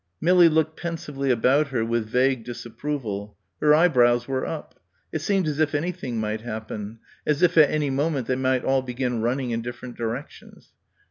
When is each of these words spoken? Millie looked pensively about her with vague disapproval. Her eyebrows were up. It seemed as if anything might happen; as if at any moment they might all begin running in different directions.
Millie 0.19 0.49
looked 0.49 0.79
pensively 0.81 1.29
about 1.29 1.67
her 1.67 1.85
with 1.85 2.09
vague 2.09 2.43
disapproval. 2.43 3.37
Her 3.59 3.75
eyebrows 3.75 4.27
were 4.27 4.47
up. 4.47 4.79
It 5.11 5.19
seemed 5.21 5.47
as 5.47 5.59
if 5.59 5.75
anything 5.75 6.17
might 6.19 6.41
happen; 6.41 6.97
as 7.23 7.43
if 7.43 7.55
at 7.55 7.69
any 7.69 7.91
moment 7.91 8.25
they 8.25 8.35
might 8.35 8.65
all 8.65 8.81
begin 8.81 9.21
running 9.21 9.51
in 9.51 9.61
different 9.61 9.95
directions. 9.95 10.71